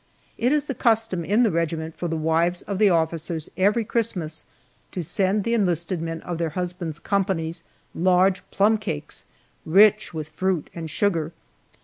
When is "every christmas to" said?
3.55-5.03